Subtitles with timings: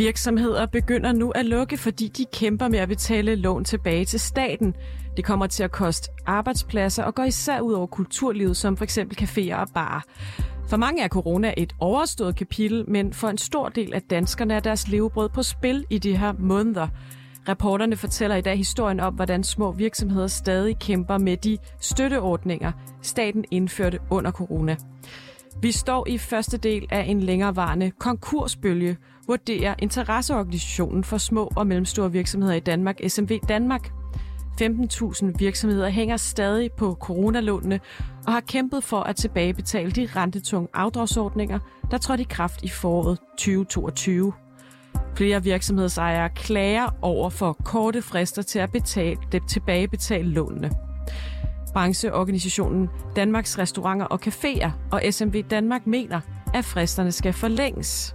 [0.00, 4.74] Virksomheder begynder nu at lukke, fordi de kæmper med at betale lån tilbage til staten.
[5.16, 8.98] Det kommer til at koste arbejdspladser og går især ud over kulturlivet, som f.eks.
[8.98, 10.00] caféer og barer.
[10.68, 14.60] For mange er corona et overstået kapitel, men for en stor del af danskerne er
[14.60, 16.88] deres levebrød på spil i de her måneder.
[17.48, 23.44] Reporterne fortæller i dag historien om, hvordan små virksomheder stadig kæmper med de støtteordninger, staten
[23.50, 24.76] indførte under corona.
[25.62, 28.96] Vi står i første del af en længerevarende konkursbølge,
[29.30, 33.92] vurderer interesseorganisationen for små og mellemstore virksomheder i Danmark, SMV Danmark.
[34.62, 37.80] 15.000 virksomheder hænger stadig på coronalånene
[38.26, 41.58] og har kæmpet for at tilbagebetale de rentetunge afdragsordninger,
[41.90, 44.32] der trådte i kraft i foråret 2022.
[45.16, 50.70] Flere virksomhedsejere klager over for korte frister til at betale, det tilbagebetale lånene.
[51.72, 56.20] Brancheorganisationen Danmarks Restauranter og Caféer og SMV Danmark mener,
[56.54, 58.14] at fristerne skal forlænges.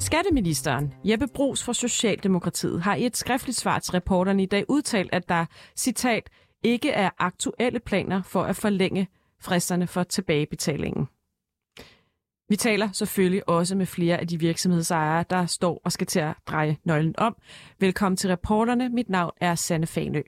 [0.00, 5.10] Skatteministeren Jeppe Brugs fra Socialdemokratiet har i et skriftligt svar til reporterne i dag udtalt,
[5.12, 6.30] at der, citat,
[6.62, 9.08] ikke er aktuelle planer for at forlænge
[9.40, 11.06] fristerne for tilbagebetalingen.
[12.48, 16.34] Vi taler selvfølgelig også med flere af de virksomhedsejere, der står og skal til at
[16.46, 17.36] dreje nøglen om.
[17.80, 18.88] Velkommen til reporterne.
[18.88, 20.22] Mit navn er Sanne Fanø.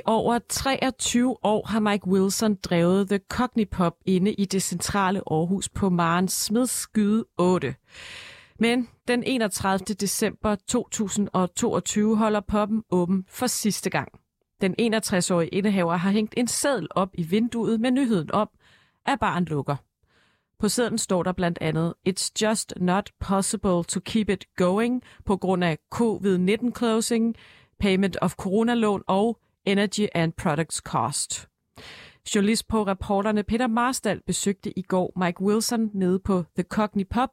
[0.00, 5.68] I over 23 år har Mike Wilson drevet The Cognipop inde i det centrale Aarhus
[5.68, 7.74] på Maren Smids Skyde 8.
[8.58, 9.78] Men den 31.
[9.78, 14.08] december 2022 holder poppen åben for sidste gang.
[14.60, 18.48] Den 61-årige indehaver har hængt en seddel op i vinduet med nyheden om,
[19.06, 19.76] at baren lukker.
[20.58, 25.36] På sedlen står der blandt andet, It's just not possible to keep it going på
[25.36, 27.36] grund af covid-19 closing,
[27.80, 31.48] payment of coronalån og Energy and Products Cost.
[32.34, 37.30] Journalist på reporterne Peter Marstal besøgte i går Mike Wilson nede på The Cockney Pop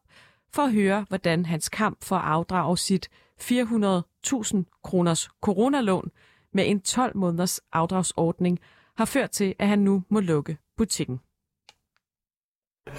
[0.53, 3.09] for at høre, hvordan hans kamp for at afdrage sit
[3.41, 6.11] 400.000 kroners coronalån
[6.53, 8.59] med en 12 måneders afdragsordning
[8.97, 11.19] har ført til, at han nu må lukke butikken.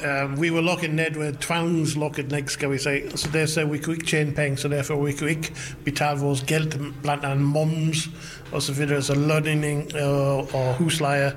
[0.04, 3.02] Uh, we were looking ned with tvangs lukket ned, skal vi sige.
[3.14, 5.52] Så det sagde, vi kunne ikke tjene penge, så derfor vi kunne ikke
[5.84, 6.72] betale vores gæld,
[7.02, 8.08] blandt andet moms
[8.52, 11.32] og så videre, så lønning og, og husleje,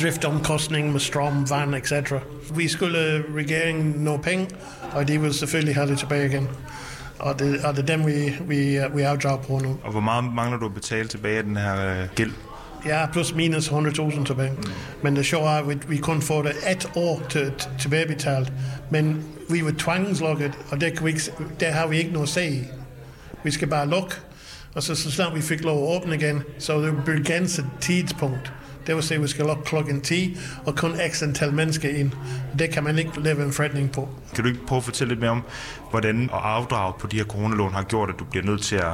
[0.00, 2.12] driftomkostning med strøm, vand, etc.
[2.56, 4.48] Vi skulle regeringen nå penge,
[4.92, 6.48] og de vil selvfølgelig have det tilbage igen.
[7.18, 9.78] Og det, og det er dem, vi, vi, vi afdrager på nu.
[9.82, 12.32] Og hvor meget mangler du at betale tilbage af den her øh, gæld?
[12.86, 14.50] Ja, plus minus 100.000 tilbage.
[14.50, 14.70] Mm.
[15.02, 18.52] Men det sjove er, at vi, vi kun får det et år til, tilbagebetalt.
[18.90, 22.32] Men vi var tvangslukket, og der, kan vi ikke, der har vi ikke noget at
[22.32, 22.64] se.
[23.44, 24.14] Vi skal bare lukke.
[24.74, 28.52] Og så, så snart vi fik lov at åbne igen, så det blev begrænset tidspunkt.
[28.88, 32.10] Det vil sige, at vi skal lukke klokken 10, og kun x antal mennesker ind.
[32.58, 34.08] Det kan man ikke lave en forretning på.
[34.34, 35.42] Kan du ikke prøve at fortælle lidt mere om,
[35.90, 38.92] hvordan at afdrage på de her coronalån har gjort, at du bliver nødt til at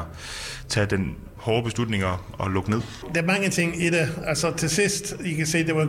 [0.69, 2.81] tage den hårde beslutninger og lukke ned?
[3.15, 4.09] Der er mange ting i det.
[4.27, 5.89] Altså til sidst, I kan se, det var,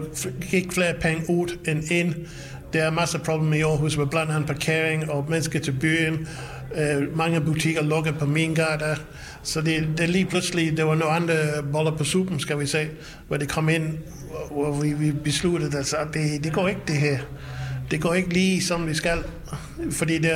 [0.51, 2.15] gik flere penge ud end ind.
[2.73, 6.27] Der er masser af problemer i Aarhus med blandt andet parkering og mennesker til byen.
[6.75, 8.95] Øh, mange butikker lukker på min gade.
[9.43, 11.33] Så det, det lige pludselig, det var nogle andre
[11.71, 12.89] boller på suppen, skal vi sige,
[13.27, 13.97] hvor det kom ind,
[14.51, 17.17] hvor vi, vi besluttede, altså, at det, det går ikke det her.
[17.91, 19.23] Det går ikke lige som vi skal.
[19.91, 20.31] Fordi det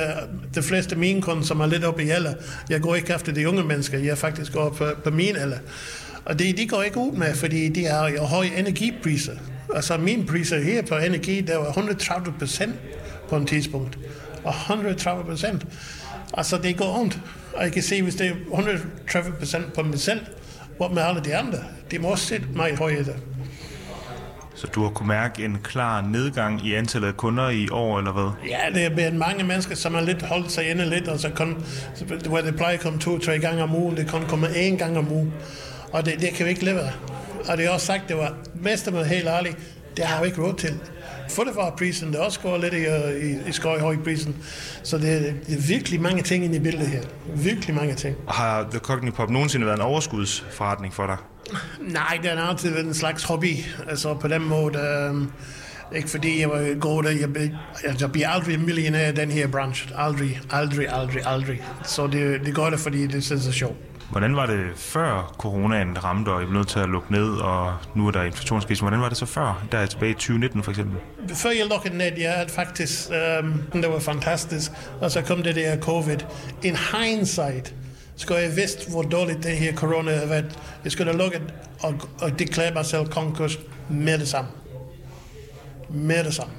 [0.54, 2.34] de fleste af mine kunder, som er lidt oppe i alder,
[2.70, 5.58] jeg går ikke efter de unge mennesker, jeg faktisk går på, på min alder.
[6.24, 9.32] Og det, de går ikke ud med, fordi de har jo høje energipriser.
[9.74, 12.74] Altså min priser her på energi, der var 130 procent
[13.28, 13.98] på en tidspunkt.
[14.44, 15.66] Og 130 procent.
[16.34, 17.18] Altså det går ondt.
[17.54, 20.20] Og jeg kan se, hvis det er 130 procent på mig selv,
[20.76, 21.58] hvor med alle de andre,
[21.90, 23.04] det må sætte mig højere.
[24.54, 28.12] Så du har kunnet mærke en klar nedgang i antallet af kunder i år, eller
[28.12, 28.48] hvad?
[28.48, 31.64] Ja, det er mange mennesker, som har lidt holdt sig inde lidt, og så kun,
[32.28, 35.12] hvor det plejer at komme to-tre gange om ugen, det kun komme én gang om
[35.12, 35.32] ugen.
[35.92, 36.92] Og det, det kan vi ikke leve af.
[37.48, 39.56] Og det er også sagt, det var mest med helt ærligt,
[39.96, 40.74] det har vi ikke råd til.
[41.30, 42.86] Fødevareprisen, det også går lidt i,
[43.26, 44.36] i, i skøjhøjprisen.
[44.82, 47.02] Så det, er, det er virkelig mange ting inde i billedet her.
[47.36, 48.16] Virkelig mange ting.
[48.28, 51.16] Har The Cockney Pop nogensinde været en overskudsforretning for dig?
[51.80, 53.56] Nej, det har altid været en slags hobby.
[53.88, 54.78] Altså på den måde...
[54.78, 55.26] Øh,
[55.96, 57.50] ikke fordi jeg var god, jeg,
[57.84, 59.90] jeg, jeg bliver aldrig millionær i den her branche.
[59.96, 61.62] Aldrig, aldrig, aldrig, aldrig.
[61.84, 63.76] Så det, det gør det, fordi det er så sjovt.
[64.10, 67.74] Hvordan var det før coronaen ramte, og I blev nødt til at lukke ned, og
[67.94, 68.82] nu er der inflationskrise.
[68.82, 70.98] Hvordan var det så før, der er tilbage i 2019 for eksempel?
[71.28, 73.10] Før jeg lukkede ned, ja, faktisk,
[73.42, 74.70] um, det var fantastisk.
[75.00, 76.18] Og så kom det der covid.
[76.62, 77.74] In hindsight,
[78.16, 80.58] skulle jeg vidste, hvor dårligt det her corona har været.
[80.84, 83.58] Jeg skulle have lukket og, og deklareret mig selv konkurs
[83.90, 84.50] med det samme.
[85.90, 86.52] Med det samme.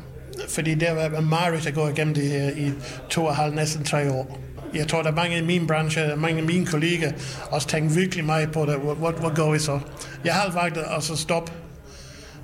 [0.50, 2.72] Fordi det var meget at gå igennem det her i
[3.10, 4.40] to og halv, næsten tre år.
[4.74, 7.12] Jeg tror, der er mange i min branche, mange af mine kolleger,
[7.50, 8.76] også tænker virkelig meget på det.
[8.76, 9.80] Hvad, hvad går vi så?
[10.24, 11.52] Jeg har valgt at så stoppe,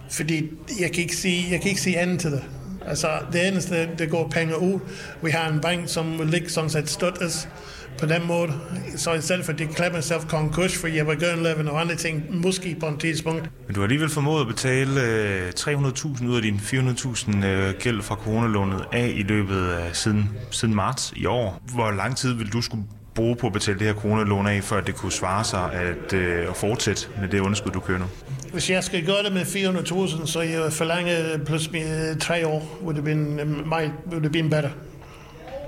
[0.10, 2.44] fordi jeg kan ikke sige, jeg kan ikke sige andet til det.
[2.88, 4.80] Altså, det eneste, der går penge ud.
[5.22, 7.50] Vi har en bank, som vil ligge sådan set støttes
[8.00, 8.54] på den måde.
[8.96, 9.54] Så i stedet for
[9.84, 12.98] at mig selv konkurs, for jeg vil gerne lave nogle andre ting, måske på en
[12.98, 13.50] tidspunkt.
[13.68, 18.02] Men du har alligevel formået at betale øh, 300.000 ud af din 400.000 øh, gæld
[18.02, 21.62] fra coronalånet af i løbet af siden, siden marts i år.
[21.74, 22.84] Hvor lang tid vil du skulle
[23.16, 26.14] bruge på at betale det her coronalån af, for at det kunne svare sig at,
[26.14, 28.06] øh, at fortsætte med det underskud, du kører nu?
[28.52, 31.16] Hvis jeg skal gøre det med 400.000, så jeg forlange
[31.46, 33.36] plus med tre år, would have been,
[33.66, 34.70] my, would have been better.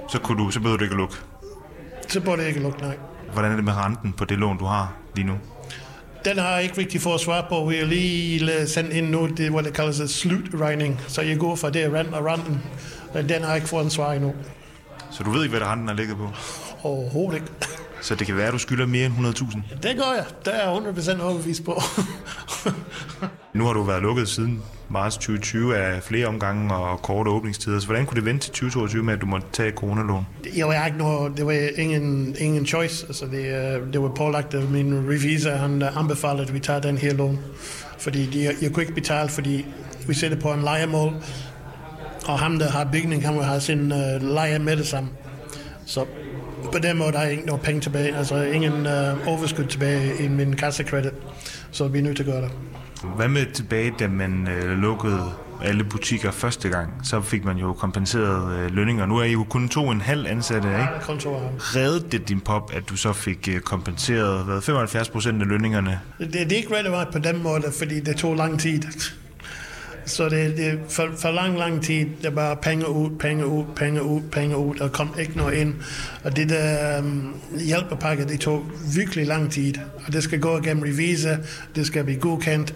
[0.09, 1.15] Så, kunne du, så behøver du ikke at lukke?
[2.09, 2.97] Så burde det ikke lukke, nej.
[3.33, 5.33] Hvordan er det med renten på det lån, du har lige nu?
[6.25, 7.65] Den har jeg ikke rigtig fået svar på.
[7.65, 11.01] Vi har lige sendt ind nu, det hvad det kaldes et slutregning.
[11.07, 12.61] Så jeg går fra det rent og renten.
[13.13, 14.33] Den har jeg ikke fået en svar endnu.
[15.11, 16.29] Så du ved ikke, hvad renten har ligget på?
[16.83, 17.51] Overhovedet ikke.
[18.01, 19.61] Så det kan være, at du skylder mere end 100.000?
[19.83, 20.25] Det gør jeg.
[20.45, 21.81] Det er jeg 100% overbevist på.
[23.53, 27.79] nu har du været lukket siden marts 2020 af flere omgange og korte åbningstider.
[27.79, 30.25] Så hvordan kunne det vente til 2022 med, at du måtte tage coronalån?
[30.55, 33.05] Jeg var ikke noget, det var ingen, ingen choice.
[33.07, 35.51] Altså det, øh, det var pålagt af min revisor.
[35.51, 37.39] Han anbefalede, at vi tager den her lån.
[37.97, 39.65] Fordi de, jeg kunne ikke betale, fordi
[40.07, 41.13] vi sætter på en lejemål.
[42.27, 45.09] Og ham, der har bygning, han vil have sin uh, leje med det samme.
[45.85, 46.05] Så
[46.71, 48.15] på den måde har jeg ikke noget penge tilbage.
[48.15, 51.13] Altså ingen uh, overskud tilbage i min kassekredit.
[51.71, 52.51] Så vi er nødt til at gøre det.
[53.15, 55.31] Hvad med tilbage, da man øh, lukkede
[55.63, 59.05] alle butikker første gang, så fik man jo kompenseret øh, lønninger.
[59.05, 60.79] Nu er I jo kun to og en halv ansatte, ikke?
[60.79, 65.09] Ja, kun to Reddede det din pop, at du så fik øh, kompenseret hvad, 75
[65.09, 65.99] procent af lønningerne?
[66.19, 68.81] Det, det er ikke relevant på den måde, fordi det tog lang tid.
[70.09, 74.03] Så det, det for, for lang, lang tid, det var penge ud, penge ud, penge
[74.03, 75.73] ud, penge ud, og kom ikke noget ind.
[76.23, 78.65] Og det der um, hjælpepakke, det tog
[78.95, 79.73] virkelig lang tid.
[80.07, 81.35] Og det skal gå igennem revisor,
[81.75, 82.75] det skal blive godkendt.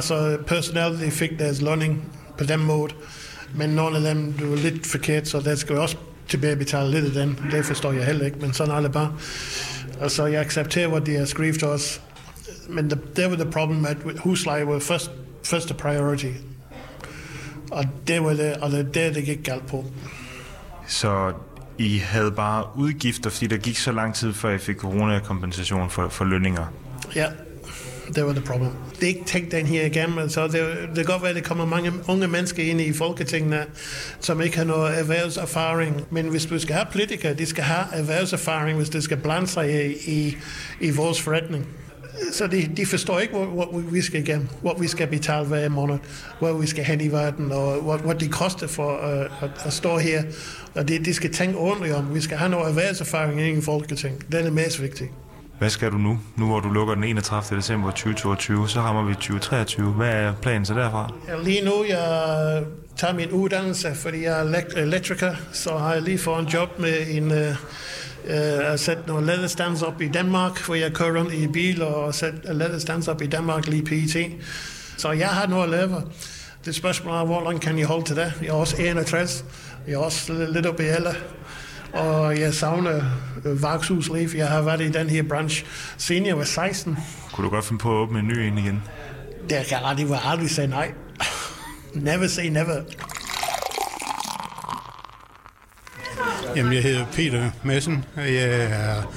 [0.00, 2.04] så personalet, de fik deres lønning
[2.38, 2.92] på den måde.
[3.54, 5.96] Men nogle af dem, det var lidt forkert, så der skal også
[6.28, 7.36] tilbagebetale lidt af dem.
[7.50, 9.12] Det forstår jeg heller ikke, men sådan er det bare.
[10.08, 12.00] så jeg accepterer, hvad de har skrevet til os.
[12.68, 15.10] Men det, det var det problem, at husleje var først,
[15.42, 16.30] første priority.
[17.70, 19.84] Og det var det, og det er det, det gik galt på.
[20.86, 21.32] Så
[21.78, 26.08] I havde bare udgifter, fordi der gik så lang tid, før I fik coronakompensation for,
[26.08, 26.66] for lønninger?
[27.14, 27.26] Ja,
[28.14, 28.70] det var det problem.
[28.94, 30.18] Det er ikke tænkt den her igennem.
[30.18, 30.52] Altså, det,
[30.86, 33.66] det kan godt være, at der kommer mange unge mennesker ind i Folketinget,
[34.20, 36.04] som ikke har noget erhvervserfaring.
[36.10, 39.86] Men hvis vi skal have politikere, de skal have erhvervserfaring, hvis det skal blande sig
[39.86, 40.36] i, i,
[40.80, 41.66] i vores forretning
[42.32, 45.68] så de, de forstår ikke, hvor, hvor vi skal igennem, hvor vi skal betale hver
[45.68, 45.98] måned,
[46.38, 49.72] hvor vi skal hen i verden, og hvad, hvad det koster for uh, at, at
[49.72, 50.22] stå her.
[50.74, 52.14] Og det, de skal tænke ordentligt om.
[52.14, 54.32] Vi skal have noget erhvervserfaring i Folketing.
[54.32, 55.10] Den er mest vigtig.
[55.58, 56.18] Hvad skal du nu?
[56.36, 57.58] Nu hvor du lukker den 31.
[57.58, 59.92] december 2022, så rammer vi 2023.
[59.92, 61.12] Hvad er planen så derfra?
[61.44, 62.62] Lige nu jeg
[62.96, 66.94] tager min uddannelse, fordi jeg er elektriker, så har jeg lige fået en job med
[67.08, 67.56] en uh,
[68.26, 72.14] jeg har sat nogle ladestands op i Danmark, hvor jeg kører rundt i bil og
[72.14, 74.16] sat ladestands op i Danmark lige pt.
[74.96, 76.02] Så jeg har noget at lave.
[76.64, 78.32] Det spørgsmål er, hvor langt kan jeg holde til det?
[78.42, 79.44] Jeg er også 61.
[79.86, 81.14] Jeg er også lidt oppe i alder.
[81.92, 83.02] Og jeg savner
[83.44, 84.28] værkshusliv.
[84.36, 85.66] Jeg har været i den her branche
[85.98, 86.96] siden jeg var 16.
[87.32, 88.82] Kunne du godt finde på at åbne en ny en igen?
[89.50, 90.92] Det kan aldrig, aldrig sige nej.
[91.94, 92.82] never say never.
[96.56, 99.12] Jamen, jeg hedder Peter Madsen, og jeg er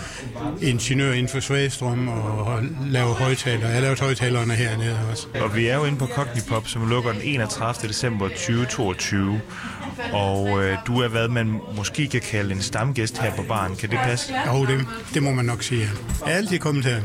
[0.62, 3.66] ingeniør inden for svagstrøm og laver højtaler.
[3.66, 5.28] Jeg har lavet højtalerne hernede også.
[5.42, 7.90] Og vi er jo inde på Cognipop, som lukker den 31.
[7.90, 9.42] december 2022.
[10.14, 13.76] Og øh, du er, hvad man måske kan kalde en stamgæst her på baren.
[13.76, 14.34] Kan det passe?
[14.48, 15.90] Jo, det, det må man nok sige.
[16.26, 17.02] Jeg er altid kommet her.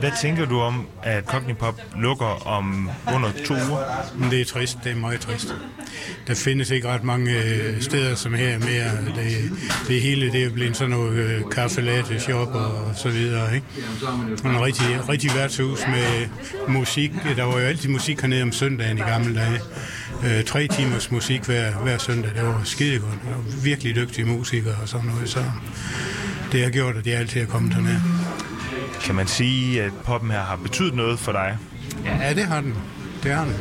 [0.00, 4.30] Hvad tænker du om, at Cognipop lukker om under to uger?
[4.30, 4.78] Det er trist.
[4.84, 5.54] Det er meget trist.
[6.26, 8.90] Der findes ikke ret mange øh, steder som her mere.
[9.16, 9.50] Det,
[9.88, 13.54] det hele det er blevet sådan noget øh, kaffe latte shop og så videre.
[13.54, 13.66] Ikke?
[14.44, 16.26] Og en rigtig, rigtig værtshus med
[16.68, 17.12] musik.
[17.36, 19.60] Der var jo altid musik hernede om søndagen i gamle dage.
[20.24, 22.30] Øh, tre timers musik hver, hver søndag.
[22.34, 23.12] Det var skide godt.
[23.12, 25.28] Det var virkelig dygtige musikere og sådan noget.
[25.28, 25.44] Så
[26.52, 28.02] det har gjort, at jeg altid er kommet hernede.
[29.06, 31.58] Kan man sige, at poppen her har betydet noget for dig?
[32.04, 32.74] Ja, det har den.
[33.22, 33.54] Det har den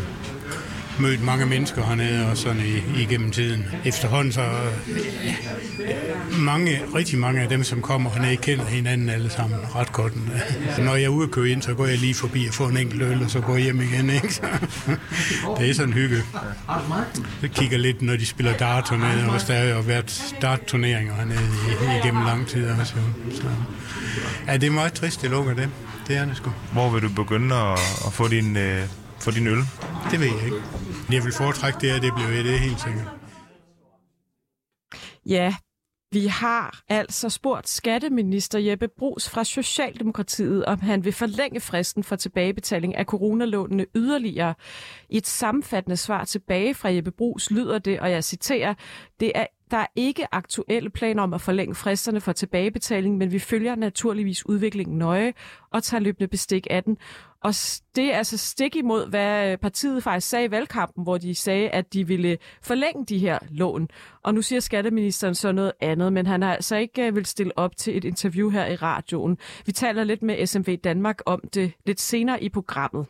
[0.99, 3.65] mødt mange mennesker hernede og sådan i, igennem tiden.
[3.85, 4.41] Efterhånden så
[6.39, 10.13] mange, rigtig mange af dem, som kommer hernede, kender hinanden alle sammen ret godt.
[10.85, 12.77] Når jeg er ude og køre ind, så går jeg lige forbi og får en
[12.77, 14.09] enkelt øl, og så går jeg hjem igen.
[14.09, 14.27] Ikke?
[15.57, 16.23] det er sådan hygge.
[17.41, 21.49] Jeg kigger lidt, når de spiller dart hernede, og der har jo været dart-turneringer hernede
[21.99, 22.69] igennem lang tid.
[22.69, 22.93] Også.
[23.31, 23.43] Så,
[24.47, 25.69] ja, det er meget trist, det lukker det.
[26.07, 26.51] Det er det sgu.
[26.73, 28.81] Hvor vil du begynde at, at få din, øh,
[29.19, 29.57] få din øl?
[30.11, 30.57] Det ved jeg ikke.
[31.12, 33.07] Jeg vil foretrække det, at det bliver det helt sikkert.
[35.25, 35.55] Ja,
[36.12, 42.15] vi har altså spurgt skatteminister Jeppe Brugs fra Socialdemokratiet, om han vil forlænge fristen for
[42.15, 44.53] tilbagebetaling af coronalånene yderligere.
[45.09, 48.74] I et sammenfattende svar tilbage fra Jeppe Brugs lyder det, og jeg citerer,
[49.19, 53.39] det er der er ikke aktuelle planer om at forlænge fristerne for tilbagebetaling, men vi
[53.39, 55.34] følger naturligvis udviklingen nøje
[55.72, 56.98] og tager løbende bestik af den.
[57.43, 57.53] Og
[57.95, 61.93] det er altså stik imod, hvad partiet faktisk sagde i valgkampen, hvor de sagde, at
[61.93, 63.88] de ville forlænge de her lån.
[64.24, 67.57] Og nu siger skatteministeren så noget andet, men han har altså ikke øh, vil stille
[67.57, 69.38] op til et interview her i radioen.
[69.65, 73.05] Vi taler lidt med SMV Danmark om det lidt senere i programmet.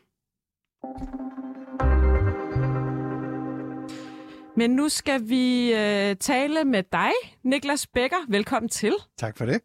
[4.58, 7.12] Men nu skal vi øh, tale med dig,
[7.44, 8.18] Niklas Becker.
[8.28, 8.94] Velkommen til.
[9.18, 9.62] Tak for det.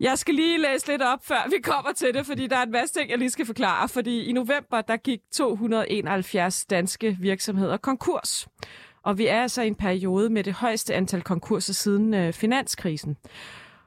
[0.00, 2.70] Jeg skal lige læse lidt op, før vi kommer til det, fordi der er en
[2.70, 3.88] masse ting, jeg lige skal forklare.
[3.88, 8.48] Fordi i november, der gik 271 danske virksomheder konkurs.
[9.02, 13.16] Og vi er altså i en periode med det højeste antal konkurser siden øh, finanskrisen.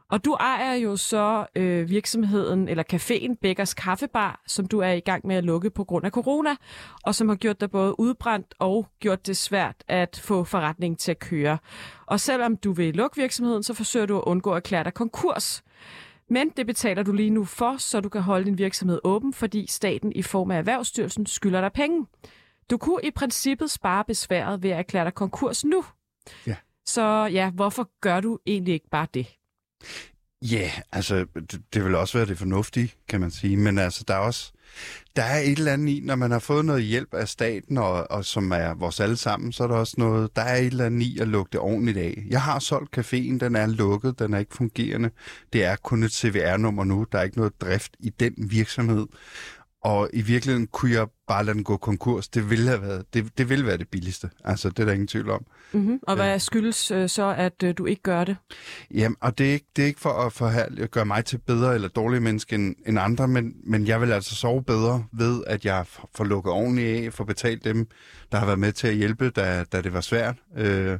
[0.10, 5.00] Og du ejer jo så øh, virksomheden, eller caféen Bækkers Kaffebar, som du er i
[5.00, 6.56] gang med at lukke på grund af corona,
[7.04, 11.12] og som har gjort dig både udbrændt og gjort det svært at få forretningen til
[11.12, 11.58] at køre.
[12.06, 15.63] Og selvom du vil lukke virksomheden, så forsøger du at undgå at erklære dig konkurs.
[16.30, 19.66] Men det betaler du lige nu for, så du kan holde din virksomhed åben, fordi
[19.70, 22.06] staten i form af Erhvervsstyrelsen skylder dig penge.
[22.70, 25.84] Du kunne i princippet spare besværet ved at erklære dig konkurs nu.
[26.48, 26.56] Ja.
[26.86, 29.38] Så ja, hvorfor gør du egentlig ikke bare det?
[30.41, 33.57] Ja, yeah, altså, det, det vil også være det fornuftige, kan man sige.
[33.57, 34.51] Men altså, der er også
[35.15, 38.12] der er et eller andet i, når man har fået noget hjælp af staten, og,
[38.12, 40.86] og som er vores alle sammen, så er der også noget, der er et eller
[40.86, 42.24] andet i at lukke det ordentligt af.
[42.29, 45.09] Jeg har solgt caféen, den er lukket, den er ikke fungerende.
[45.53, 49.05] Det er kun et CVR-nummer nu, der er ikke noget drift i den virksomhed.
[49.81, 52.27] Og i virkeligheden kunne jeg bare lade den gå konkurs.
[52.27, 54.29] Det ville have været det, det, ville være det billigste.
[54.45, 55.45] Altså, det er der ingen tvivl om.
[55.71, 56.00] Mm-hmm.
[56.03, 58.38] Og hvad skyldes øh, så, at øh, du ikke gør det?
[58.93, 61.38] Jamen, og det er ikke, det er ikke for at, for at gøre mig til
[61.38, 65.43] bedre eller dårligere menneske end, end andre, men, men jeg vil altså sove bedre ved,
[65.48, 67.88] at jeg får lukket ordentligt af, får betalt dem,
[68.31, 70.36] der har været med til at hjælpe, da, da det var svært.
[70.57, 70.98] Øh,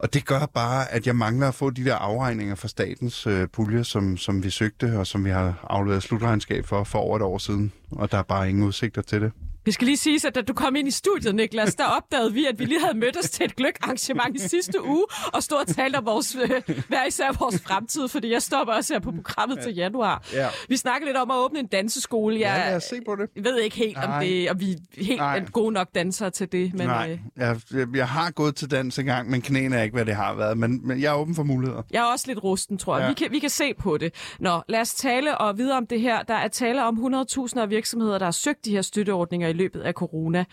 [0.00, 3.48] og det gør bare, at jeg mangler at få de der afregninger fra statens øh,
[3.48, 7.22] pulje, som, som vi søgte, og som vi har afleveret slutregnskab for for over et
[7.22, 7.72] år siden.
[7.90, 9.32] Og der er bare ingen udsigter til det.
[9.68, 12.44] Vi skal lige sige, at da du kom ind i studiet, Niklas, der opdagede vi,
[12.44, 15.66] at vi lige havde mødt os til et gløk-arrangement i sidste uge, og stod og
[15.66, 16.50] talte om vores, øh,
[16.88, 20.24] hver især vores fremtid, fordi jeg stopper også her på programmet til januar.
[20.32, 20.48] Ja.
[20.68, 22.40] Vi snakker lidt om at åbne en danseskole.
[22.40, 23.28] Jeg, ja, lad os se på det.
[23.36, 25.44] Jeg ved ikke helt, om, det, om vi er helt Nej.
[25.52, 26.74] gode nok dansere til det.
[26.74, 30.04] Men, Nej, øh, jeg, jeg har gået til dans engang, men knæene er ikke, hvad
[30.04, 30.58] det har været.
[30.58, 31.82] Men, men jeg er åben for muligheder.
[31.90, 33.02] Jeg er også lidt rusten, tror jeg.
[33.02, 33.08] Ja.
[33.08, 34.14] Vi, kan, vi kan se på det.
[34.40, 36.22] Nå, lad os tale og videre om det her.
[36.22, 39.80] Der er tale om 100.000 af virksomheder, der har søgt de her støtteordninger i løbet
[39.80, 40.44] af corona.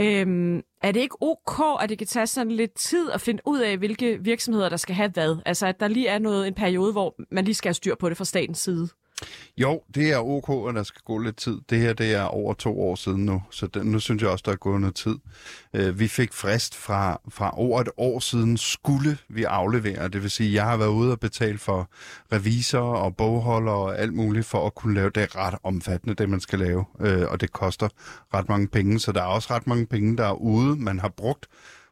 [0.00, 3.58] Øhm, er det ikke ok, at det kan tage sådan lidt tid at finde ud
[3.60, 5.36] af, hvilke virksomheder, der skal have hvad?
[5.46, 8.08] Altså, at der lige er noget en periode, hvor man lige skal have styr på
[8.08, 8.88] det fra statens side?
[9.56, 11.58] Jo, det er ok, og der skal gå lidt tid.
[11.70, 14.42] Det her det er over to år siden nu, så den, nu synes jeg også,
[14.46, 15.16] der er gået noget tid.
[15.74, 20.08] Øh, vi fik frist fra, fra over et år siden, skulle vi aflevere.
[20.08, 21.90] Det vil sige, jeg har været ude og betale for
[22.32, 26.40] revisor og bogholder og alt muligt for at kunne lave det ret omfattende, det man
[26.40, 26.84] skal lave.
[27.00, 27.88] Øh, og det koster
[28.34, 31.08] ret mange penge, så der er også ret mange penge, der er ude, man har
[31.08, 31.46] brugt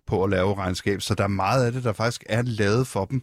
[0.07, 1.01] på at lave regnskab.
[1.01, 3.23] Så der er meget af det, der faktisk er lavet for dem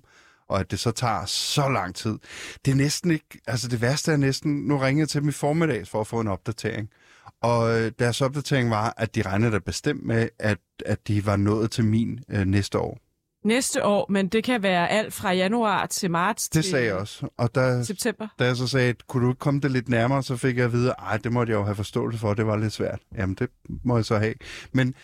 [0.51, 2.17] og at det så tager så lang tid.
[2.65, 5.31] Det er næsten ikke, altså det værste er næsten, nu ringede jeg til dem i
[5.31, 6.89] formiddags for at få en opdatering.
[7.41, 11.35] Og øh, deres opdatering var, at de regnede da bestemt med, at, at de var
[11.35, 12.97] nået til min øh, næste år.
[13.45, 17.27] Næste år, men det kan være alt fra januar til marts Det sagde jeg også.
[17.37, 18.27] Og da, september.
[18.39, 20.71] Da jeg så sagde, kunne du ikke komme det lidt nærmere, så fik jeg at
[20.71, 22.99] vide, at det måtte jeg jo have forståelse for, det var lidt svært.
[23.17, 23.49] Jamen, det
[23.83, 24.33] må jeg så have.
[24.73, 24.95] Men,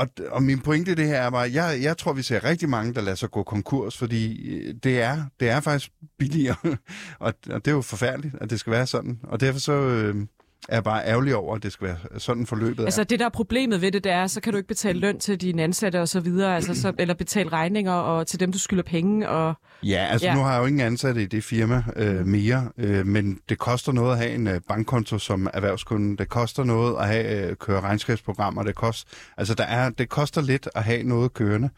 [0.00, 2.68] og, og min pointe i det her er bare, jeg, jeg tror, vi ser rigtig
[2.68, 6.56] mange, der lader sig gå konkurs, fordi øh, det er, det er faktisk billigere,
[7.18, 9.20] og, og det er jo forfærdeligt, at det skal være sådan.
[9.22, 10.26] Og derfor så øh,
[10.68, 13.80] er bare ærgerlig over, at det skal være sådan forløbet Altså det, der er problemet
[13.80, 16.20] ved det, det er, så kan du ikke betale løn til dine ansatte og så
[16.20, 20.26] videre, altså, så, eller betale regninger og til dem, du skylder penge, og Ja, altså
[20.26, 20.34] ja.
[20.34, 23.92] nu har jeg jo ingen ansatte i det firma øh, mere, øh, men det koster
[23.92, 26.16] noget at have en øh, bankkonto som erhvervskunde.
[26.16, 28.62] Det koster noget at have øh, køre regnskabsprogrammer.
[28.62, 31.70] Det, kost, altså der er, det koster lidt at have noget kørende.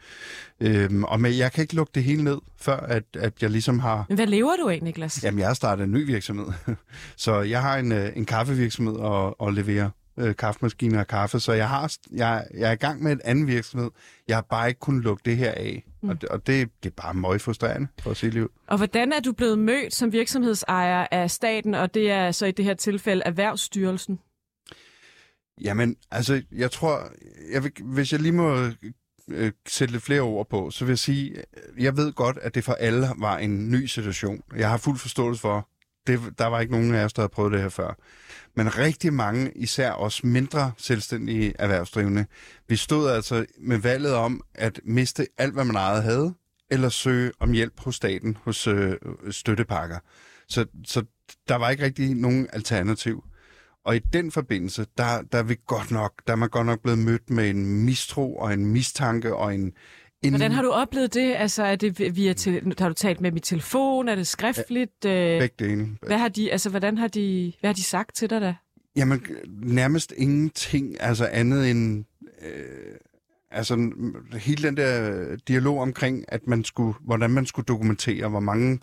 [0.63, 3.79] Øh, og med, jeg kan ikke lukke det hele ned, før at, at jeg ligesom
[3.79, 4.05] har...
[4.09, 5.23] Men hvad lever du af, Niklas?
[5.23, 6.45] Jamen, jeg har startet en ny virksomhed.
[7.15, 11.53] så jeg har en, øh, en kaffevirksomhed og, og leverer øh, kaffemaskiner og kaffe, så
[11.53, 13.89] jeg, har, jeg, jeg er i gang med et andet virksomhed.
[14.27, 15.85] Jeg har bare ikke kunnet lukke det her af.
[16.01, 16.09] Mm.
[16.09, 18.51] Og, det, og det, det er bare meget frustrerende for at sige liv.
[18.67, 22.51] Og hvordan er du blevet mødt som virksomhedsejer af staten, og det er så i
[22.51, 24.19] det her tilfælde Erhvervsstyrelsen?
[25.61, 27.11] Jamen, altså, jeg tror,
[27.53, 28.69] jeg vil, hvis jeg lige må
[29.29, 31.43] øh, sætte lidt flere ord på, så vil jeg sige,
[31.79, 34.41] jeg ved godt, at det for alle var en ny situation.
[34.55, 35.69] Jeg har fuld forståelse for,
[36.07, 37.97] det, der var ikke nogen af os, der havde prøvet det her før.
[38.55, 42.25] Men rigtig mange, især også mindre selvstændige erhvervsdrivende,
[42.67, 46.33] vi stod altså med valget om at miste alt, hvad man ejede havde,
[46.71, 48.97] eller søge om hjælp hos staten, hos øh,
[49.31, 49.99] støttepakker.
[50.47, 51.03] Så, så
[51.47, 53.23] der var ikke rigtig nogen alternativ.
[53.85, 56.81] Og i den forbindelse, der, der, er vi godt nok, der er man godt nok
[56.81, 59.73] blevet mødt med en mistro og en mistanke og en,
[60.21, 60.31] en...
[60.31, 61.35] Hvordan har du oplevet det?
[61.35, 62.73] Altså, er det via til...
[62.79, 64.07] har du talt med mit telefon?
[64.07, 64.91] Er det skriftligt?
[65.05, 65.87] Ja, begge dele.
[66.07, 68.55] Hvad har de, altså, hvordan har de, hvad har de sagt til dig da?
[68.95, 72.05] Jamen, nærmest ingenting, altså andet end...
[72.41, 72.95] Øh,
[73.51, 73.91] altså,
[74.33, 78.79] hele den der dialog omkring, at man skulle, hvordan man skulle dokumentere, hvor mange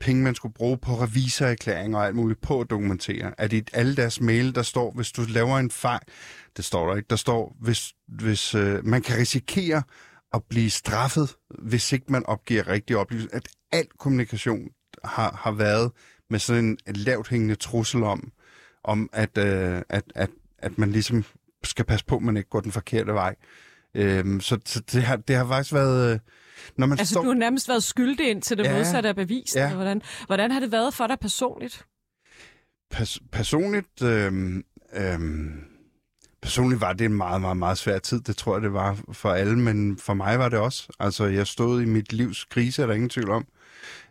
[0.00, 3.34] penge man skulle bruge på revisorerklæringer og alt muligt på at dokumentere.
[3.38, 6.00] At i alle deres mail, der står, hvis du laver en fejl,
[6.56, 9.82] det står der ikke, der står, hvis, hvis øh, man kan risikere
[10.32, 13.36] at blive straffet, hvis ikke man opgiver rigtige oplysninger.
[13.36, 14.68] At al kommunikation
[15.04, 15.92] har, har været
[16.30, 18.32] med sådan en, lavt hængende trussel om,
[18.84, 21.24] om at, øh, at, at, at man ligesom
[21.64, 23.34] skal passe på, at man ikke går den forkerte vej.
[23.94, 26.12] Øhm, så, så det, har, det har faktisk været...
[26.12, 26.20] Øh,
[26.76, 27.22] når man altså, står...
[27.22, 29.56] du har nærmest været skyldig ind til det ja, modsatte af bevist.
[29.56, 29.74] Ja.
[29.74, 31.86] Hvordan, hvordan har det været for dig personligt?
[32.94, 34.02] Pers- personligt...
[34.02, 34.56] Øh,
[34.92, 35.20] øh,
[36.42, 38.20] Personligt var det en meget, meget, meget svær tid.
[38.20, 40.88] Det tror jeg, det var for alle, men for mig var det også.
[41.00, 43.46] Altså, jeg stod i mit livs krise, er der ingen tvivl om.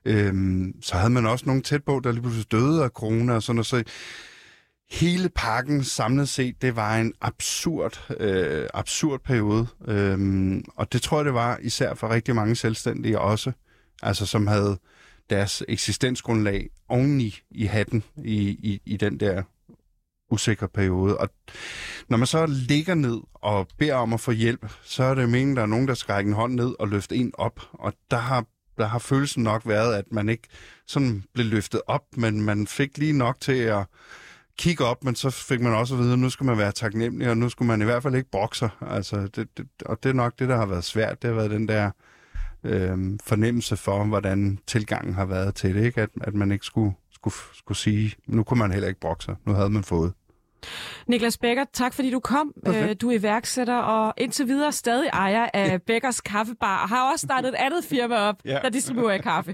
[0.06, 3.44] Øhm, så havde man også nogen tæt på, der lige pludselig døde af corona og
[3.44, 3.66] sådan noget.
[3.66, 3.84] Så
[4.90, 9.68] hele pakken samlet set, det var en absurd, øh, absurd periode.
[9.88, 13.52] Øhm, og det tror jeg, det var især for rigtig mange selvstændige også.
[14.04, 14.80] Altså, som havde
[15.30, 19.44] deres eksistensgrundlag oveni i hatten i, i, i den der
[20.32, 21.18] usikre periode.
[21.18, 21.30] Og
[22.10, 25.52] når man så ligger ned og beder om at få hjælp, så er det meningen,
[25.52, 27.62] at der er nogen, der skal række en hånd ned og løfte en op.
[27.74, 28.46] Og der har,
[28.78, 30.48] der har følelsen nok været, at man ikke
[30.88, 33.86] sådan blev løftet op, men man fik lige nok til at
[34.58, 37.30] kigge op, men så fik man også at vide, at nu skal man være taknemmelig,
[37.30, 38.70] og nu skulle man i hvert fald ikke brokse.
[38.82, 41.22] Altså, det, det, og det er nok det, der har været svært.
[41.22, 41.92] Det har været den der
[42.64, 45.86] øh, fornemmelse for, hvordan tilgangen har været til det.
[45.86, 46.02] Ikke?
[46.02, 49.36] At, at man ikke skulle, skulle, skulle sige, nu kunne man heller ikke bokse.
[49.46, 50.14] Nu havde man fået.
[51.08, 52.54] Niklas Becker, tak fordi du kom.
[52.66, 52.90] Okay.
[52.90, 57.28] Øh, du er iværksætter og indtil videre stadig ejer af Beckers Kaffebar og har også
[57.28, 58.60] startet et andet firma op, ja.
[58.62, 59.54] der distribuerer kaffe.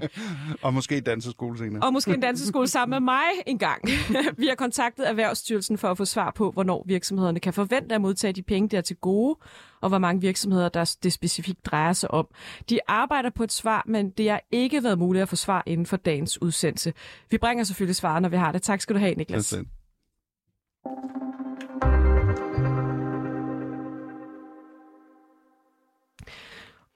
[0.62, 1.82] og måske en danseskole senere.
[1.82, 3.82] Og måske en danseskole sammen med mig en gang.
[4.38, 8.32] Vi har kontaktet Erhvervsstyrelsen for at få svar på, hvornår virksomhederne kan forvente at modtage
[8.32, 9.38] de penge, der er til gode,
[9.80, 12.26] og hvor mange virksomheder, der det specifikt drejer sig om.
[12.70, 15.86] De arbejder på et svar, men det har ikke været muligt at få svar inden
[15.86, 16.92] for dagens udsendelse.
[17.30, 18.62] Vi bringer selvfølgelig svar, når vi har det.
[18.62, 19.54] Tak skal du have, Niklas.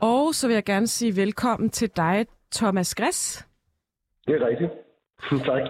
[0.01, 3.47] Og så vil jeg gerne sige velkommen til dig, Thomas Græs.
[4.27, 4.71] Det er rigtigt.
[5.47, 5.63] tak.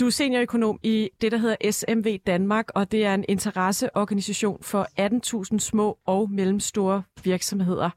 [0.00, 4.86] Du er seniorøkonom i det, der hedder SMV Danmark, og det er en interesseorganisation for
[5.52, 7.90] 18.000 små og mellemstore virksomheder.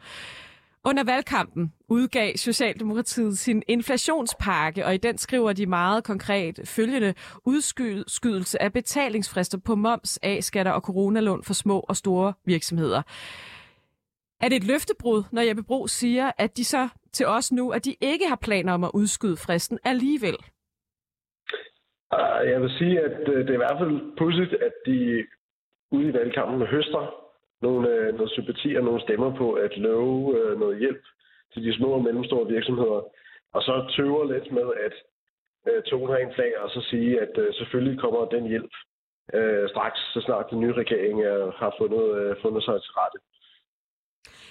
[0.84, 7.14] Under valgkampen udgav Socialdemokratiet sin inflationspakke, og i den skriver de meget konkret følgende
[7.46, 13.02] udskydelse af betalingsfrister på moms, A-skatter og coronalån for små og store virksomheder.
[14.44, 17.86] Er det et løftebrud, når Jeppe Bro siger, at de så til os nu, at
[17.86, 20.38] de ikke har planer om at udskyde fristen alligevel?
[22.12, 25.26] Ah, jeg vil sige, at øh, det er i hvert fald pudsigt, at de
[25.92, 27.04] ude i valgkampen høster
[27.62, 31.04] nogle, øh, noget sympati og nogle stemmer på at love øh, noget hjælp
[31.54, 33.02] til de små og mellemstore virksomheder.
[33.56, 34.94] Og så tøver lidt med at
[35.90, 38.74] tone en flag og så sige, at selvfølgelig kommer den hjælp
[39.74, 41.18] straks, så snart den nye regering
[41.62, 43.20] har fundet, fundet sig til rette.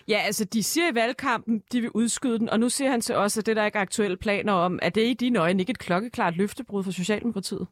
[0.09, 3.15] Ja, altså de siger i valgkampen, de vil udskyde den, og nu siger han til
[3.15, 5.71] os, at det der ikke er aktuelle planer om, at det i dine øjne ikke
[5.71, 7.67] et klokkeklart løftebrud for Socialdemokratiet?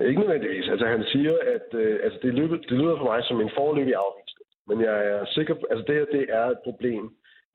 [0.00, 0.68] Ikke nødvendigvis.
[0.68, 3.94] Altså han siger, at øh, altså, det, lyder, det lyder for mig som en forløbig
[3.94, 4.48] afvisning.
[4.68, 7.04] Men jeg er sikker på, altså det her det er et problem,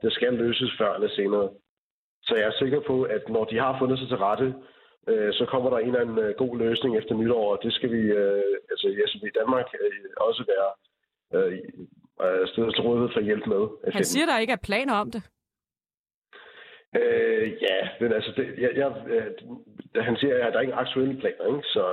[0.01, 1.49] der skal løses før eller senere.
[2.23, 4.55] Så jeg er sikker på, at når de har fundet sig til rette,
[5.07, 7.91] øh, så kommer der en eller anden øh, god løsning efter nytår, og det skal
[7.91, 8.87] vi, øh, altså
[9.31, 10.69] i Danmark, øh, også være
[11.35, 11.59] øh,
[12.25, 13.93] øh, stedet til rådighed for hjælp med.
[13.93, 15.21] Han siger, der ikke er planer om det.
[16.95, 21.19] Øh, ja, men altså, det, jeg, jeg, øh, han siger, at der er ikke aktuelle
[21.21, 21.67] planer, ikke?
[21.75, 21.83] Så,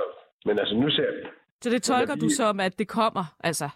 [0.45, 1.21] men altså, nu ser vi.
[1.61, 3.69] Så det tolker de, du som, at det kommer, altså?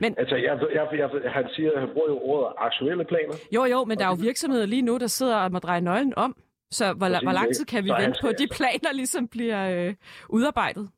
[0.00, 3.34] Men, altså, jeg, jeg, jeg, han siger, han bruger jo ordet aktuelle planer.
[3.54, 6.14] Jo, jo, men der er jo virksomheder lige nu, der sidder og må dreje nøglen
[6.16, 6.36] om.
[6.70, 9.94] Så hvor, hvor lang tid kan vi vente på, at de planer ligesom bliver øh,
[10.28, 10.90] udarbejdet?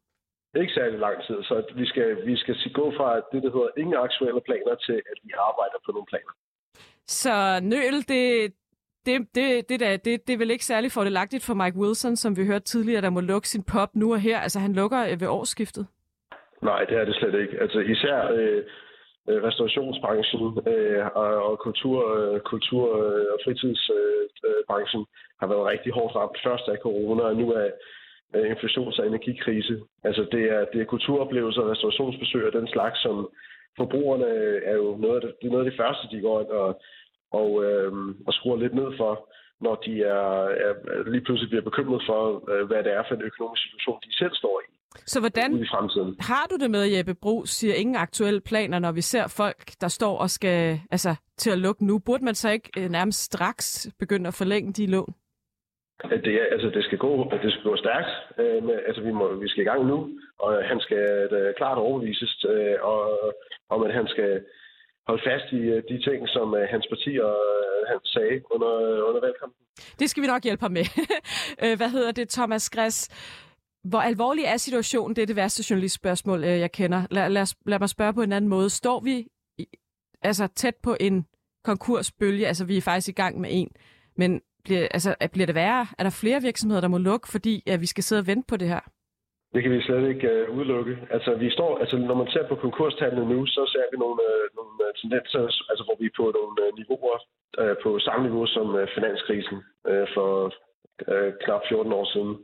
[0.55, 3.97] Ikke særlig lang tid, så vi skal, vi skal gå fra det, der hedder ingen
[4.07, 6.33] aktuelle planer, til at vi arbejder på nogle planer.
[7.07, 8.53] Så nøl, det,
[9.07, 12.37] det, det, det, der, det, det er vel ikke særlig fordelagtigt for Mike Wilson, som
[12.37, 14.39] vi hørte tidligere, der må lukke sin pop nu og her.
[14.41, 15.87] Altså, han lukker øh, ved årsskiftet.
[16.63, 17.61] Nej, det er det slet ikke.
[17.61, 18.63] Altså, især øh,
[19.29, 25.07] øh, restaurationsbranchen øh, og, og kultur, øh, kultur øh, og fritidsbranchen øh,
[25.41, 26.39] har været rigtig hårdt ramt.
[26.45, 27.71] Først af corona, og nu er
[28.35, 29.81] inflations- og energikrise.
[30.05, 33.29] Altså, det er, det er kulturoplevelser, restaurationsbesøg og den slags, som
[33.77, 34.27] forbrugerne
[34.71, 36.81] er jo noget af det, det er noget af det første, de går ind og
[37.41, 37.93] og, øh,
[38.27, 39.13] og skruer lidt ned for,
[39.61, 40.33] når de er,
[40.67, 40.73] er
[41.11, 42.21] lige pludselig bliver bekymret for,
[42.53, 44.67] øh, hvad det er for en økonomisk situation, de selv står i.
[45.07, 46.17] Så hvordan i fremtiden.
[46.21, 49.89] har du det med, Jeppe Bro siger ingen aktuelle planer, når vi ser folk, der
[49.89, 51.99] står og skal altså, til at lukke nu?
[51.99, 55.15] Burde man så ikke øh, nærmest straks begynde at forlænge de lån?
[56.27, 58.11] Det, er, altså, det, skal gå, det skal gå stærkt.
[58.39, 59.99] Øh, med, altså, vi, må, vi skal i gang nu,
[60.39, 62.99] og han skal det, klart overbevises øh, og,
[63.71, 64.45] om, at han skal
[65.07, 68.73] holde fast i øh, de ting, som øh, hans parti og øh, han sagde under,
[69.09, 69.63] under valgkampen.
[69.99, 70.87] Det skal vi nok hjælpe ham med.
[71.65, 73.09] Øh, hvad hedder det, Thomas Græs?
[73.85, 75.17] Hvor alvorlig er situationen?
[75.17, 77.03] Det er det værste journalistspørgsmål, øh, jeg kender.
[77.11, 78.71] Lad, lad, lad mig spørge på en anden måde.
[78.71, 79.27] Står vi
[79.59, 79.67] i,
[80.23, 81.27] altså tæt på en
[81.65, 82.47] konkursbølge?
[82.47, 83.71] Altså, vi er faktisk i gang med en.
[84.17, 85.87] Men bliver, altså, bliver det værre?
[85.99, 88.57] Er der flere virksomheder, der må lukke, fordi at vi skal sidde og vente på
[88.57, 88.81] det her?
[89.55, 90.95] Det kan vi slet ikke uh, udelukke.
[91.11, 94.45] Altså, vi står, altså, når man ser på konkurstallene nu, så ser vi nogle, uh,
[94.59, 97.19] nogle øh, tendenser, altså, hvor vi er på nogle uh, niveauer,
[97.61, 99.59] uh, på samme niveau som uh, finanskrisen
[99.91, 100.31] uh, for
[101.13, 102.35] uh, knap 14 år siden.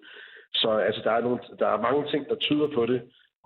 [0.61, 3.01] Så altså, der, er nogle, der er mange ting, der tyder på det,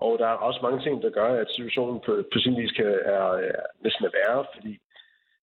[0.05, 2.85] og der er også mange ting, der gør, at situationen på, på sin vis kan,
[3.15, 4.73] er, er næsten er værre, fordi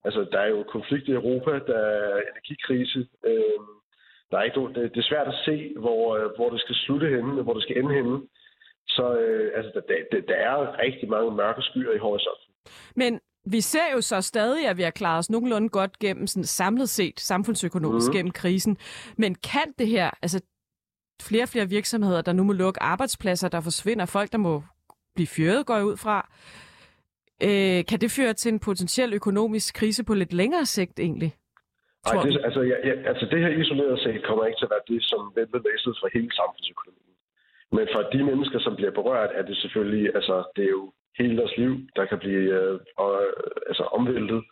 [0.04, 3.60] altså, der er jo konflikt i Europa, der er energikrise, øh,
[4.30, 7.08] der er ikke, det, det er svært at se, hvor, øh, hvor det skal slutte
[7.08, 8.18] henne, hvor det skal ende henne.
[8.88, 12.52] Så øh, altså, der, der, der er rigtig mange mørke skyer i horisonten.
[12.96, 16.44] Men vi ser jo så stadig, at vi har klaret os nogenlunde godt gennem sådan
[16.44, 18.12] samlet set samfundsøkonomisk mm.
[18.12, 18.76] gennem krisen.
[19.16, 20.40] Men kan det her, altså
[21.22, 24.62] flere og flere virksomheder, der nu må lukke arbejdspladser, der forsvinder, folk, der må
[25.14, 26.30] blive fyret, går jeg ud fra,
[27.46, 31.32] øh, kan det føre til en potentiel økonomisk krise på lidt længere sigt egentlig?
[32.06, 34.88] Nej, det, altså, ja, ja, altså det her isoleret set kommer ikke til at være
[34.92, 37.16] det, som vender læset for hele samfundsøkonomien.
[37.76, 41.36] Men for de mennesker, som bliver berørt, er det selvfølgelig, altså det er jo hele
[41.36, 43.12] deres liv, der kan blive øh, og,
[43.70, 44.42] altså, omvæltet.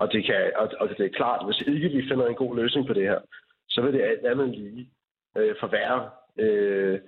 [0.00, 2.86] Og det, kan, og, og det er klart, hvis ikke vi finder en god løsning
[2.86, 3.20] på det her,
[3.68, 4.90] så vil det alt andet lige
[5.36, 6.98] øh, forværre øh,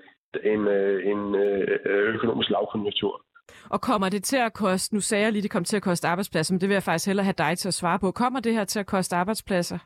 [0.52, 3.24] en, øh, en øh, økonomisk lavkonjunktur.
[3.70, 6.08] Og kommer det til at koste, nu sagde jeg lige, det kommer til at koste
[6.08, 8.10] arbejdspladser, men det vil jeg faktisk hellere have dig til at svare på.
[8.10, 9.78] Kommer det her til at koste arbejdspladser?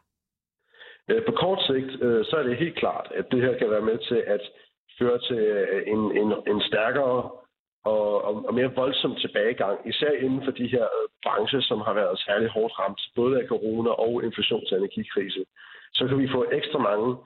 [1.10, 3.88] Øh, på kort sigt, øh, så er det helt klart, at det her kan være
[3.90, 4.42] med til at
[4.98, 7.30] føre til øh, en, en, en stærkere
[7.84, 10.86] og, og mere voldsom tilbagegang, især inden for de her
[11.22, 15.44] brancher, som har været særlig hårdt ramt, både af corona og inflations- og energikrise.
[15.92, 17.16] Så kan vi få ekstra mange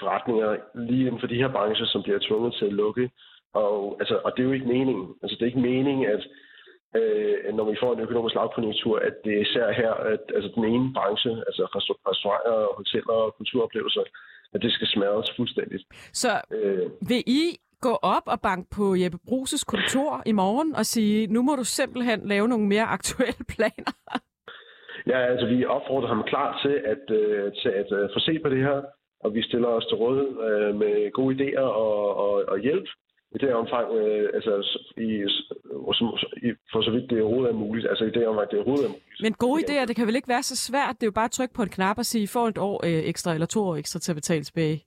[0.00, 3.10] forretninger lige inden for de her brancher, som bliver tvunget til at lukke,
[3.54, 5.14] og, altså, og det er jo ikke meningen.
[5.22, 6.22] Altså, det er ikke meningen, at
[6.98, 10.64] øh, når vi får en økonomisk lavkonjunktur, at det er især her, at altså, den
[10.64, 11.62] ene branche, altså
[12.10, 14.04] restauranter, hoteller og kulturoplevelser,
[14.54, 15.82] at det skal smadres fuldstændigt.
[16.12, 17.42] Så øh, vil I
[17.80, 21.64] gå op og banke på Jeppe Bruses kontor i morgen og sige, nu må du
[21.64, 23.92] simpelthen lave nogle mere aktuelle planer?
[25.10, 28.48] ja, altså vi opfordrer ham klar til at, øh, til at øh, få set på
[28.48, 28.82] det her,
[29.24, 32.88] og vi stiller os til rådighed øh, med gode idéer og, og, og hjælp
[33.34, 34.52] i det omfang, øh, altså
[34.96, 35.10] i,
[36.46, 38.88] i, for så vidt det overhovedet er muligt, altså i det omfang, det overhovedet er
[38.88, 39.22] muligt.
[39.22, 40.94] Men gode idéer, det kan vel ikke være så svært?
[40.96, 43.02] Det er jo bare at trykke på en knap og sige, får et år øh,
[43.12, 44.78] ekstra eller to år ekstra til at betale tilbage.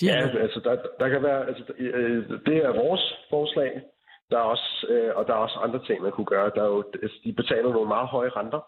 [0.00, 3.82] De ja, altså der, der kan være, altså øh, det er vores forslag,
[4.30, 6.50] der er også, øh, og der er også andre ting, man kunne gøre.
[6.54, 8.62] Der er jo, altså, de betaler nogle meget høje renter.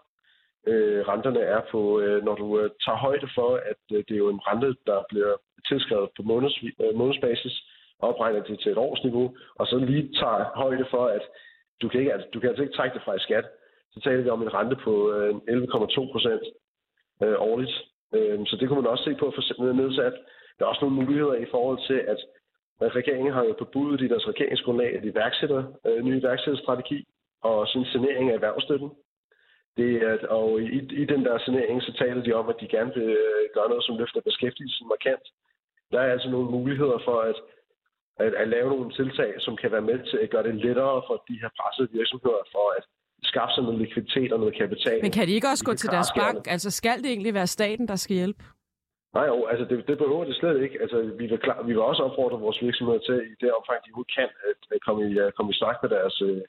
[0.67, 4.23] Øh, renterne er på, øh, når du øh, tager højde for, at øh, det er
[4.25, 5.35] jo en rente, der bliver
[5.69, 7.57] tilskrevet på måneds, øh, månedsbasis,
[7.99, 11.23] opregner det til et årsniveau, og så lige tager højde for, at
[11.83, 13.47] du kan, ikke, altså, du kan altså ikke trække det fra i skat.
[13.93, 16.43] Så taler vi om en rente på øh, 11,2 procent
[17.23, 17.75] øh, årligt.
[18.15, 20.15] Øh, så det kunne man også se på at få nedsat.
[20.59, 22.21] Der er også nogle muligheder i forhold til, at
[22.81, 27.09] regeringen har jo bebudet i deres regeringsgrundlag, at de iværksætter øh, ny iværksætterstrategi
[27.43, 28.91] og sin sanering af erhvervsstøtten.
[29.77, 32.93] Det er, og i, i den der sanering, så taler de om, at de gerne
[32.95, 35.27] vil øh, gøre noget, som løfter beskæftigelsen markant.
[35.93, 37.37] Der er altså nogle muligheder for at,
[38.25, 41.17] at, at lave nogle tiltag, som kan være med til at gøre det lettere for
[41.29, 42.85] de her pressede virksomheder for at
[43.23, 44.99] skaffe sig noget likviditet og noget kapital.
[45.03, 46.41] Men kan de ikke også de gå til deres bank?
[46.55, 48.43] Altså skal det egentlig være staten, der skal hjælpe?
[49.17, 50.77] Nej, jo, altså det, det behøver det slet ikke.
[50.85, 54.05] Altså, vi, vil klar, vi vil også opfordre vores virksomheder til, i det omfang, de
[54.17, 54.29] kan,
[54.75, 56.41] at, komme, i, uh, komme i snak med deres, uh,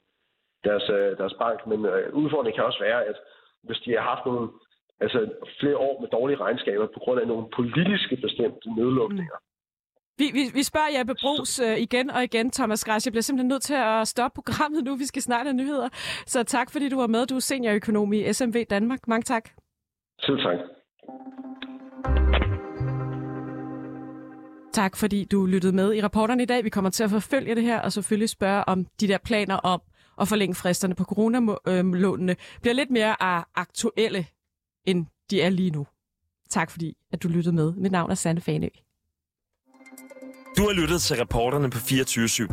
[0.66, 1.58] deres, uh, deres bank.
[1.70, 1.80] Men
[2.20, 3.16] udfordringen kan også være, at
[3.66, 4.48] hvis de har haft nogle,
[5.04, 5.18] altså
[5.60, 9.47] flere år med dårlige regnskaber på grund af nogle politiske bestemte nedlukninger, mm.
[10.18, 13.06] Vi, vi, vi spørger Jeppe Brugs uh, igen og igen, Thomas Græs.
[13.06, 14.96] Jeg bliver simpelthen nødt til at stoppe programmet nu.
[14.96, 15.88] Vi skal snart have nyheder.
[16.26, 17.26] Så tak, fordi du var med.
[17.26, 19.08] Du er seniorøkonom i SMV Danmark.
[19.08, 19.50] Mange tak.
[20.20, 20.58] Selv tak.
[24.72, 26.64] Tak, fordi du lyttede med i rapporterne i dag.
[26.64, 29.80] Vi kommer til at forfølge det her, og selvfølgelig spørge om de der planer om
[30.20, 33.16] at forlænge fristerne på coronalånene bliver lidt mere
[33.58, 34.26] aktuelle,
[34.86, 35.86] end de er lige nu.
[36.48, 37.72] Tak fordi, at du lyttede med.
[37.72, 38.68] Mit navn er Sande Fanø.
[40.58, 42.46] Du har lyttet til reporterne på 24 /7.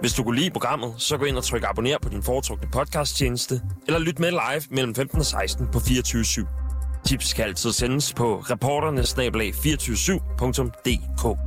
[0.00, 3.60] Hvis du kunne lide programmet, så gå ind og tryk abonner på din foretrukne podcasttjeneste,
[3.86, 6.46] eller lyt med live mellem 15 og 16 på 24 /7.
[7.06, 11.38] Tips kan altid sendes på reporternesnablag247.dk.